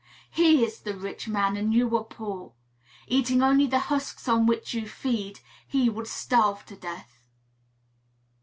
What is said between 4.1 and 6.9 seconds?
on which you feed, he would starve to